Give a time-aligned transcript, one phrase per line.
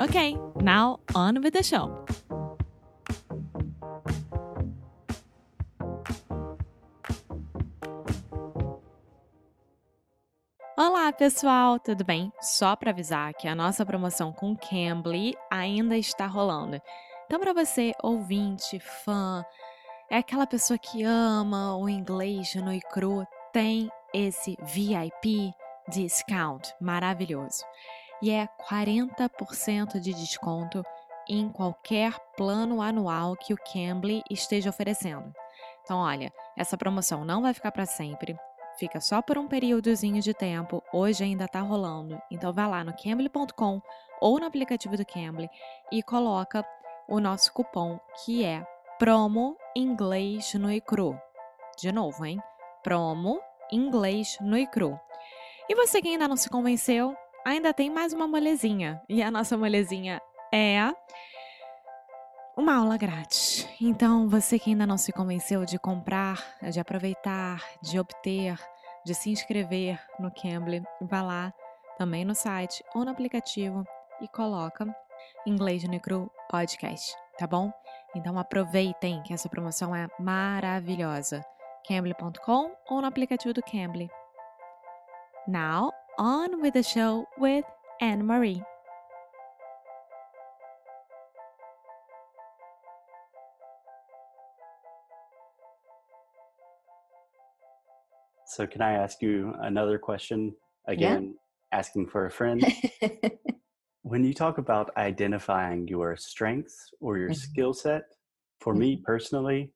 [0.00, 2.04] Ok, now on with the show.
[10.76, 12.32] Olá, pessoal, tudo bem?
[12.40, 16.80] Só para avisar que a nossa promoção com Cambly ainda está rolando.
[17.26, 19.44] Então, para você, ouvinte, fã,
[20.08, 25.52] é aquela pessoa que ama o inglês no e cru, tem esse VIP
[25.88, 27.64] discount maravilhoso.
[28.20, 30.82] E é 40% de desconto
[31.28, 35.32] em qualquer plano anual que o Cambly esteja oferecendo.
[35.82, 38.38] Então, olha, essa promoção não vai ficar para sempre
[38.78, 42.20] fica só por um períodozinho de tempo, hoje ainda está rolando.
[42.30, 43.82] Então vá lá no cambly.com
[44.20, 45.50] ou no aplicativo do Cambly
[45.90, 46.64] e coloca
[47.08, 48.64] o nosso cupom que é
[48.98, 51.20] promo inglês no icru.
[51.76, 52.40] De novo, hein?
[52.82, 54.98] Promo inglês no icru.
[55.68, 59.00] E você que ainda não se convenceu, ainda tem mais uma molezinha.
[59.08, 60.20] E a nossa molezinha
[60.52, 60.92] é
[62.56, 63.68] uma aula grátis.
[63.80, 68.58] Então, você que ainda não se convenceu de comprar, de aproveitar, de obter,
[69.04, 71.54] de se inscrever no Cambly, vá lá
[71.96, 73.84] também no site ou no aplicativo
[74.20, 74.86] e coloca
[75.46, 77.72] Inglês no Podcast, tá bom?
[78.14, 81.44] Então aproveitem que essa promoção é maravilhosa.
[81.86, 84.10] Cambly.com ou no aplicativo do Cambly.
[85.46, 87.64] Now, on with the show with
[88.02, 88.62] Annemarie.
[98.46, 100.54] So, can I ask you another question?
[100.88, 101.34] Again,
[101.72, 101.78] yeah.
[101.78, 102.64] asking for a friend.
[104.02, 107.34] when you talk about identifying your strengths or your mm-hmm.
[107.34, 108.02] skill set,
[108.60, 108.80] for mm-hmm.
[108.80, 109.72] me personally,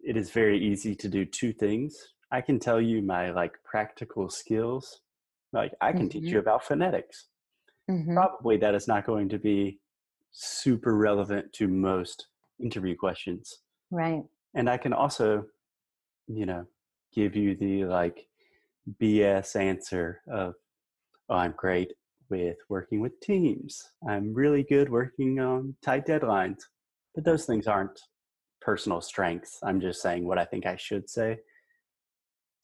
[0.00, 1.94] it is very easy to do two things.
[2.30, 5.00] I can tell you my like practical skills.
[5.52, 6.20] Like I can mm-hmm.
[6.20, 7.26] teach you about phonetics.
[7.90, 8.14] Mm-hmm.
[8.14, 9.78] Probably that is not going to be
[10.30, 12.28] super relevant to most
[12.60, 13.58] interview questions.
[13.90, 14.22] Right.
[14.54, 15.44] And I can also,
[16.26, 16.66] you know,
[17.14, 18.26] give you the like
[19.00, 20.54] BS answer of,
[21.28, 21.92] oh, I'm great
[22.30, 23.82] with working with teams.
[24.06, 26.60] I'm really good working on tight deadlines.
[27.14, 27.98] But those things aren't
[28.60, 29.58] personal strengths.
[29.62, 31.38] I'm just saying what I think I should say.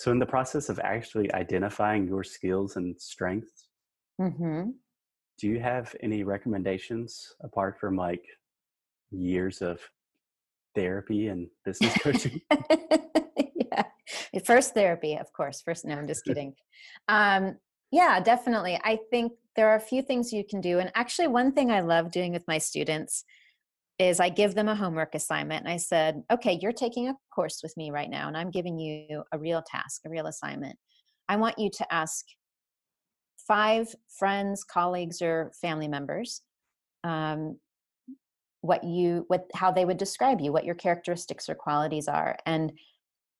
[0.00, 3.68] So, in the process of actually identifying your skills and strengths,
[4.18, 4.70] mm-hmm.
[5.38, 8.24] do you have any recommendations apart from like
[9.10, 9.78] years of
[10.74, 12.40] therapy and business coaching?
[13.70, 13.82] yeah,
[14.42, 15.60] First therapy, of course.
[15.60, 16.54] First, no, I'm just kidding.
[17.06, 17.58] Um,
[17.90, 18.80] yeah, definitely.
[18.82, 20.78] I think there are a few things you can do.
[20.78, 23.22] And actually, one thing I love doing with my students
[24.00, 27.60] is I give them a homework assignment and I said, okay, you're taking a course
[27.62, 30.76] with me right now, and I'm giving you a real task, a real assignment.
[31.28, 32.24] I want you to ask
[33.46, 36.40] five friends, colleagues, or family members
[37.04, 37.58] um,
[38.62, 42.72] what you what how they would describe you, what your characteristics or qualities are, and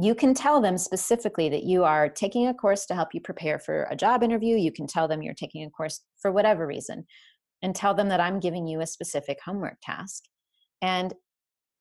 [0.00, 3.58] you can tell them specifically that you are taking a course to help you prepare
[3.58, 4.56] for a job interview.
[4.56, 7.06] You can tell them you're taking a course for whatever reason,
[7.60, 10.22] and tell them that I'm giving you a specific homework task.
[10.84, 11.14] And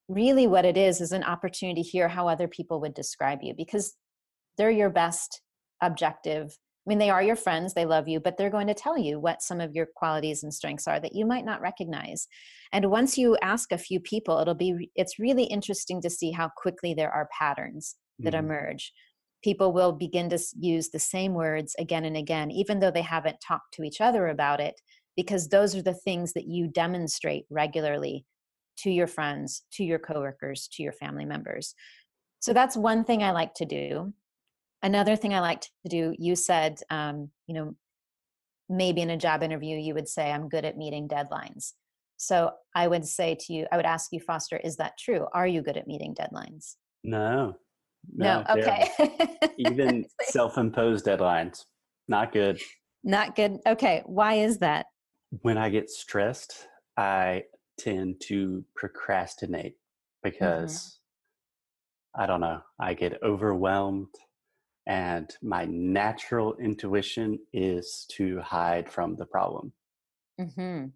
[0.08, 3.54] really, what it is is an opportunity to hear how other people would describe you
[3.54, 3.96] because
[4.58, 5.42] they're your best
[5.82, 6.58] objective.
[6.86, 9.20] I mean, they are your friends, they love you, but they're going to tell you
[9.20, 12.28] what some of your qualities and strengths are that you might not recognize.
[12.72, 16.50] And once you ask a few people, it'll be it's really interesting to see how
[16.56, 18.46] quickly there are patterns that mm-hmm.
[18.46, 18.94] emerge
[19.44, 23.42] people will begin to use the same words again and again even though they haven't
[23.46, 24.80] talked to each other about it
[25.18, 28.24] because those are the things that you demonstrate regularly
[28.78, 31.76] to your friends to your coworkers to your family members
[32.40, 34.14] so that's one thing i like to do
[34.82, 37.76] another thing i like to do you said um, you know
[38.70, 41.74] maybe in a job interview you would say i'm good at meeting deadlines
[42.18, 45.28] So I would say to you, I would ask you, Foster, is that true?
[45.34, 46.76] Are you good at meeting deadlines?
[47.04, 47.56] No.
[48.16, 48.90] No, okay.
[49.58, 51.64] Even self imposed deadlines,
[52.08, 52.62] not good.
[53.04, 53.58] Not good.
[53.66, 54.04] Okay.
[54.06, 54.86] Why is that?
[55.42, 57.44] When I get stressed, I
[57.78, 59.76] tend to procrastinate
[60.22, 61.00] because
[62.16, 62.24] mm-hmm.
[62.24, 64.14] I don't know, I get overwhelmed
[64.86, 69.72] and my natural intuition is to hide from the problem.
[70.40, 70.88] Mm-hmm.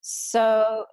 [0.00, 0.86] So,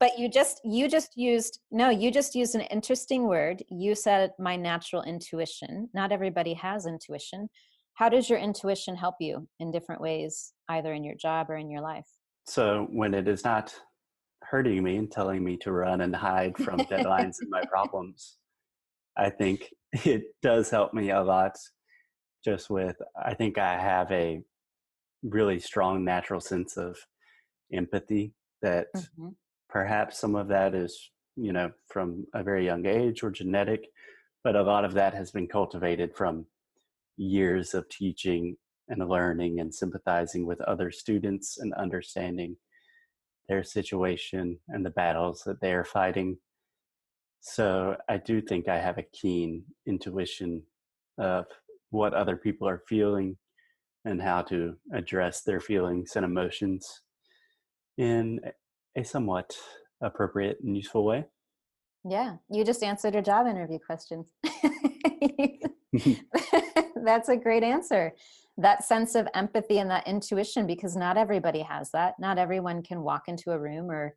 [0.00, 3.62] but you just you just used no, you just used an interesting word.
[3.70, 5.88] You said my natural intuition.
[5.94, 7.48] Not everybody has intuition.
[7.94, 11.70] How does your intuition help you in different ways, either in your job or in
[11.70, 12.06] your life?
[12.46, 13.74] So when it is not
[14.50, 18.38] hurting me and telling me to run and hide from deadlines and my problems.
[19.16, 21.56] I think it does help me a lot
[22.44, 24.42] just with, I think I have a
[25.22, 26.98] really strong natural sense of
[27.72, 29.28] empathy that mm-hmm.
[29.68, 33.86] perhaps some of that is, you know, from a very young age or genetic,
[34.42, 36.46] but a lot of that has been cultivated from
[37.16, 38.56] years of teaching
[38.88, 42.56] and learning and sympathizing with other students and understanding
[43.52, 46.38] their situation and the battles that they are fighting.
[47.40, 50.62] So I do think I have a keen intuition
[51.18, 51.44] of
[51.90, 53.36] what other people are feeling
[54.06, 57.02] and how to address their feelings and emotions
[57.98, 58.40] in
[58.96, 59.54] a somewhat
[60.00, 61.26] appropriate and useful way.
[62.08, 64.24] Yeah, you just answered a job interview question.
[67.04, 68.14] That's a great answer
[68.58, 72.14] that sense of empathy and that intuition because not everybody has that.
[72.18, 74.14] Not everyone can walk into a room or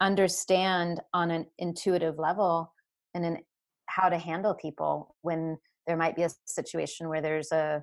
[0.00, 2.72] understand on an intuitive level
[3.14, 3.38] and then
[3.86, 7.82] how to handle people when there might be a situation where there's a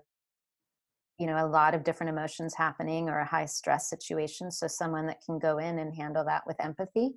[1.17, 4.51] you know a lot of different emotions happening or a high stress situation.
[4.51, 7.11] So someone that can go in and handle that with empathy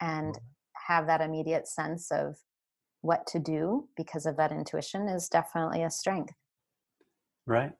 [0.00, 0.94] and mm-hmm.
[0.94, 2.36] have that immediate sense of
[3.02, 6.34] what to do because of that intuition is definitely a strength
[7.46, 7.72] Right.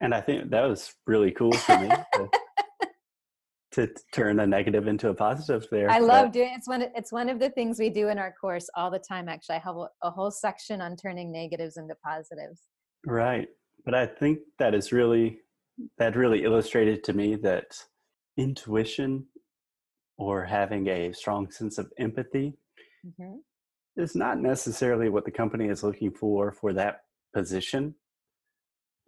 [0.00, 2.28] And I think that was really cool for me to,
[3.72, 5.90] to, turn a negative into a positive there.
[5.90, 8.68] I love doing it's one it's one of the things we do in our course
[8.74, 9.56] all the time actually.
[9.56, 12.62] I have a whole section on turning negatives into positives.
[13.06, 13.48] Right.
[13.84, 15.40] But I think that is really
[15.98, 17.76] that really illustrated to me that
[18.36, 19.26] intuition
[20.18, 22.54] or having a strong sense of empathy
[23.06, 23.36] mm-hmm.
[23.96, 27.00] is not necessarily what the company is looking for for that
[27.34, 27.94] position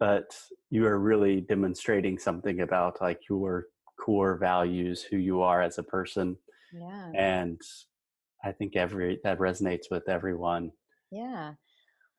[0.03, 0.35] but
[0.69, 3.67] you are really demonstrating something about like your
[3.97, 6.35] core values who you are as a person
[6.73, 7.09] yeah.
[7.15, 7.61] and
[8.43, 10.71] i think every that resonates with everyone.
[11.09, 11.53] Yeah.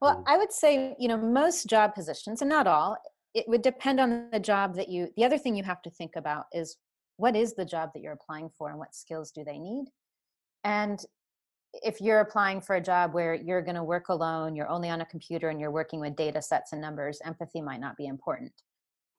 [0.01, 2.97] Well i would say you know most job positions and not all
[3.35, 6.13] it would depend on the job that you the other thing you have to think
[6.17, 6.77] about is
[7.17, 9.87] what is the job that you're applying for and what skills do they need?
[10.65, 10.99] And
[11.83, 15.01] if you're applying for a job where you're going to work alone, you're only on
[15.01, 18.53] a computer and you're working with data sets and numbers, empathy might not be important.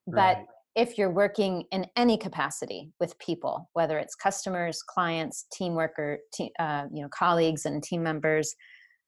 [0.08, 0.38] Right.
[0.38, 6.20] But if you're working in any capacity with people, whether it's customers, clients, team worker,
[6.34, 8.54] team, uh, you know, colleagues and team members,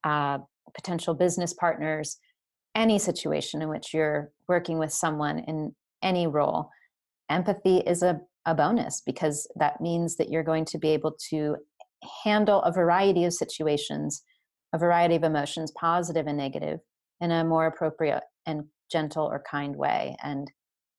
[0.03, 0.39] uh,
[0.73, 2.17] potential business partners,
[2.75, 6.69] any situation in which you're working with someone in any role,
[7.29, 11.57] empathy is a, a bonus because that means that you're going to be able to
[12.23, 14.23] handle a variety of situations,
[14.73, 16.79] a variety of emotions, positive and negative,
[17.21, 20.15] in a more appropriate and gentle or kind way.
[20.23, 20.49] And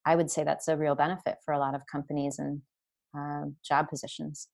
[0.05, 2.61] I would say that's a real benefit for a lot of companies and
[3.17, 4.49] uh, job positions.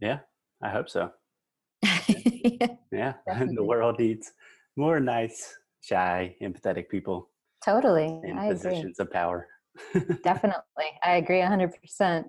[0.00, 0.20] Yeah,
[0.62, 1.10] I hope so.
[1.82, 3.12] yeah, yeah.
[3.26, 4.32] the world needs
[4.76, 7.30] more nice, shy, empathetic people.
[7.64, 9.06] Totally, in I positions agree.
[9.06, 9.46] of power.
[10.24, 12.24] Definitely, I agree 100%.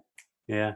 [0.48, 0.74] Yeah.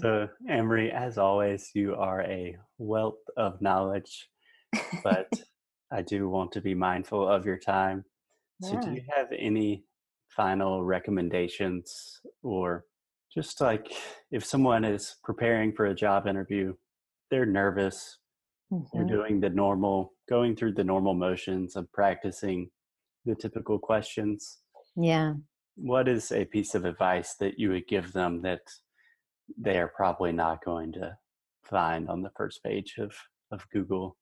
[0.00, 4.28] So, Amory, as always, you are a wealth of knowledge,
[5.02, 5.28] but
[5.92, 8.04] I do want to be mindful of your time.
[8.62, 8.80] So, yeah.
[8.80, 9.84] do you have any
[10.28, 12.84] final recommendations or
[13.32, 13.92] just like
[14.30, 16.74] if someone is preparing for a job interview,
[17.30, 18.18] they're nervous,
[18.72, 18.84] mm-hmm.
[18.92, 22.70] they're doing the normal, going through the normal motions of practicing
[23.24, 24.58] the typical questions.
[24.96, 25.34] Yeah.
[25.76, 28.60] What is a piece of advice that you would give them that
[29.58, 31.16] they are probably not going to
[31.64, 33.12] find on the first page of,
[33.50, 34.16] of Google?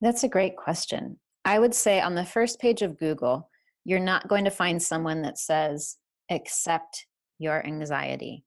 [0.00, 1.18] That's a great question.
[1.44, 3.50] I would say on the first page of Google,
[3.84, 5.96] you're not going to find someone that says,
[6.30, 7.06] accept
[7.38, 8.44] your anxiety.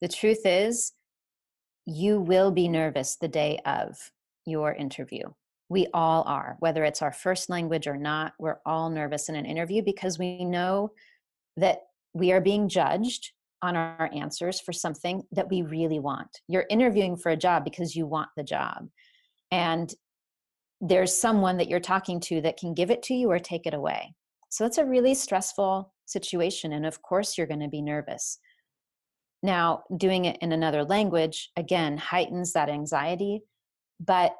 [0.00, 0.92] The truth is,
[1.86, 3.96] you will be nervous the day of
[4.44, 5.22] your interview.
[5.68, 9.46] We all are, whether it's our first language or not, we're all nervous in an
[9.46, 10.92] interview because we know
[11.56, 11.80] that
[12.12, 16.28] we are being judged on our answers for something that we really want.
[16.48, 18.88] You're interviewing for a job because you want the job.
[19.50, 19.92] And
[20.80, 23.74] there's someone that you're talking to that can give it to you or take it
[23.74, 24.14] away.
[24.48, 26.72] So it's a really stressful situation.
[26.72, 28.38] And of course, you're going to be nervous.
[29.42, 33.42] Now, doing it in another language, again, heightens that anxiety.
[34.00, 34.34] But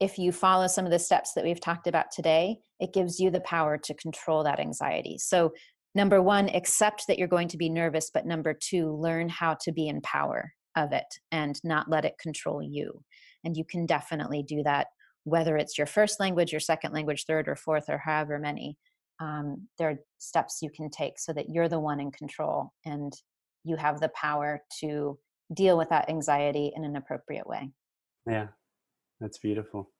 [0.00, 3.30] if you follow some of the steps that we've talked about today, it gives you
[3.30, 5.18] the power to control that anxiety.
[5.18, 5.52] So,
[5.98, 8.10] number one, accept that you're going to be nervous.
[8.12, 12.14] But number two, learn how to be in power of it and not let it
[12.18, 13.02] control you.
[13.44, 14.86] And you can definitely do that
[15.24, 18.78] whether it's your first language, your second language, third or fourth, or however many,
[19.20, 23.12] um, there are steps you can take so that you're the one in control and
[23.64, 25.18] you have the power to
[25.54, 27.70] deal with that anxiety in an appropriate way.
[28.26, 28.48] Yeah,
[29.20, 29.90] that's beautiful.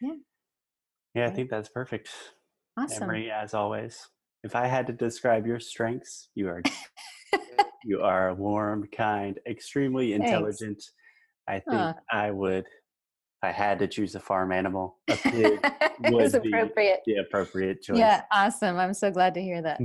[0.00, 0.14] Yeah.
[1.14, 2.08] Yeah, I think that's perfect.
[2.78, 3.02] Awesome.
[3.02, 4.08] Emery, as always.
[4.42, 6.62] If I had to describe your strengths, you are
[7.84, 10.82] you are warm, kind, extremely intelligent.
[10.82, 10.92] Thanks.
[11.48, 11.92] I think uh.
[12.10, 12.66] I would
[13.42, 15.66] I had to choose a farm animal, a pig
[16.10, 17.00] would appropriate.
[17.06, 17.96] the appropriate choice.
[17.96, 18.78] Yeah, awesome.
[18.78, 19.80] I'm so glad to hear that.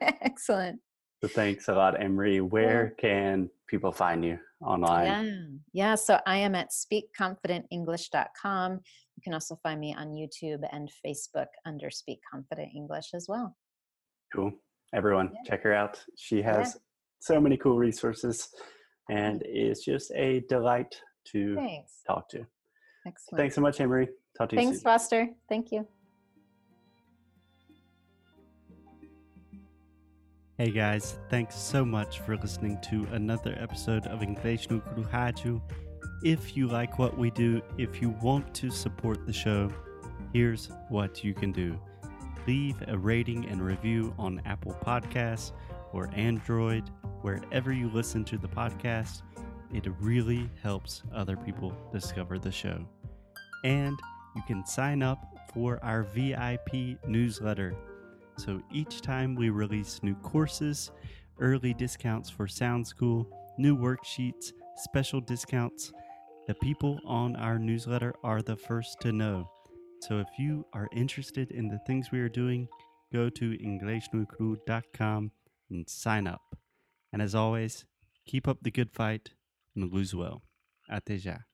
[0.22, 0.78] Excellent.
[1.22, 2.40] So thanks a lot, Emery.
[2.40, 3.00] Where yeah.
[3.00, 5.60] can people find you online?
[5.72, 5.72] Yeah.
[5.72, 8.72] yeah, so I am at speakconfidentenglish.com.
[8.72, 13.54] You can also find me on YouTube and Facebook under Speak Confident English as well.
[14.34, 14.52] Cool.
[14.94, 15.50] Everyone, yeah.
[15.50, 16.02] check her out.
[16.16, 16.76] She has
[17.20, 18.48] so many cool resources
[19.08, 21.00] and is just a delight
[21.32, 22.02] to Thanks.
[22.06, 22.46] talk to.
[23.06, 23.40] Excellent.
[23.40, 24.08] Thanks so much, Emery.
[24.36, 24.82] Talk to you Thanks.
[24.82, 25.28] Foster.
[25.48, 25.86] Thank you.
[30.58, 35.58] Hey guys, thanks so much for listening to another episode of Inglês no Rádio.
[36.22, 39.72] If you like what we do, if you want to support the show,
[40.34, 41.80] here's what you can do.
[42.46, 45.52] Leave a rating and review on Apple Podcasts
[45.92, 46.90] or Android,
[47.22, 49.22] wherever you listen to the podcast.
[49.72, 52.84] It really helps other people discover the show.
[53.64, 53.98] And
[54.34, 57.74] you can sign up for our VIP newsletter.
[58.36, 60.90] So each time we release new courses,
[61.40, 63.28] early discounts for Sound School,
[63.58, 65.92] new worksheets, special discounts,
[66.46, 69.48] the people on our newsletter are the first to know.
[70.00, 72.68] So if you are interested in the things we are doing,
[73.12, 75.30] go to inglesnuecru.com
[75.70, 76.56] and sign up.
[77.12, 77.84] And as always,
[78.26, 79.30] keep up the good fight
[79.74, 80.42] no Luzuel.
[80.90, 81.49] Até já.